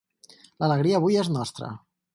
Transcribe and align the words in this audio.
L'alegria 0.63 0.99
avui 1.03 1.21
és 1.27 1.33
nostra. 1.37 1.75